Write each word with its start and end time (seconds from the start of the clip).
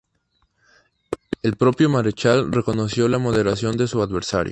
El 1.43 1.57
propio 1.57 1.87
Marechal 1.87 2.51
reconoció 2.51 3.07
la 3.07 3.19
moderación 3.19 3.77
de 3.77 3.85
su 3.85 4.01
adversario. 4.01 4.49